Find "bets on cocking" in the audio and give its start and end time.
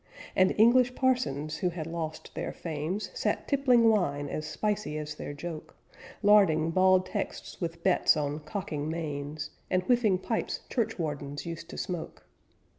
7.83-8.89